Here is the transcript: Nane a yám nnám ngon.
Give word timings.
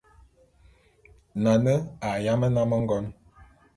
Nane 1.43 1.73
a 2.07 2.09
yám 2.25 2.41
nnám 2.49 2.71
ngon. 2.83 3.05